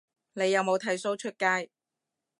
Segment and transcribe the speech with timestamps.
[0.33, 1.69] 你有冇剃鬚出街